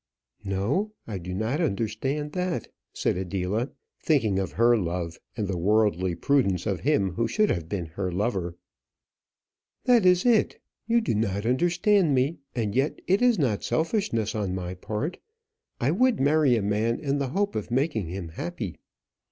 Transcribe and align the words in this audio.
"No, 0.43 0.93
I 1.05 1.19
do 1.19 1.31
not 1.31 1.61
understand 1.61 2.31
that," 2.31 2.69
said 2.91 3.17
Adela, 3.17 3.69
thinking 4.01 4.39
of 4.39 4.53
her 4.53 4.75
love, 4.75 5.19
and 5.37 5.47
the 5.47 5.59
worldly 5.59 6.15
prudence 6.15 6.65
of 6.65 6.79
him 6.79 7.11
who 7.11 7.27
should 7.27 7.51
have 7.51 7.69
been 7.69 7.85
her 7.85 8.11
lover. 8.11 8.57
"That 9.83 10.03
is 10.03 10.25
it 10.25 10.59
you 10.87 11.01
do 11.01 11.13
not 11.13 11.45
understand 11.45 12.15
me; 12.15 12.39
and 12.55 12.73
yet 12.73 12.99
it 13.05 13.21
is 13.21 13.37
not 13.37 13.63
selfishness 13.63 14.33
on 14.33 14.55
my 14.55 14.73
part. 14.73 15.19
I 15.79 15.91
would 15.91 16.19
marry 16.19 16.55
a 16.55 16.63
man 16.63 16.99
in 16.99 17.19
the 17.19 17.29
hope 17.29 17.53
of 17.55 17.69
making 17.69 18.07
him 18.07 18.29
happy." 18.29 18.79